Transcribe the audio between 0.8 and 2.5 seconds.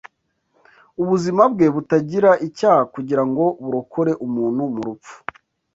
ubuzima bwe butagira